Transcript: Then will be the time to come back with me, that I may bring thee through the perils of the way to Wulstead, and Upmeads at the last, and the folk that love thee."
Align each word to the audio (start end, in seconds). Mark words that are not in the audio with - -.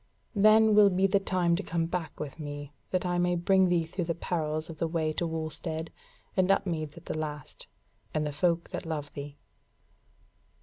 Then 0.33 0.73
will 0.73 0.89
be 0.89 1.05
the 1.05 1.19
time 1.19 1.55
to 1.55 1.61
come 1.61 1.85
back 1.85 2.19
with 2.19 2.39
me, 2.39 2.73
that 2.89 3.05
I 3.05 3.19
may 3.19 3.35
bring 3.35 3.69
thee 3.69 3.83
through 3.85 4.05
the 4.05 4.15
perils 4.15 4.67
of 4.67 4.79
the 4.79 4.87
way 4.87 5.13
to 5.13 5.27
Wulstead, 5.27 5.91
and 6.35 6.49
Upmeads 6.49 6.97
at 6.97 7.05
the 7.05 7.15
last, 7.15 7.67
and 8.11 8.25
the 8.25 8.31
folk 8.31 8.71
that 8.71 8.87
love 8.87 9.13
thee." 9.13 9.37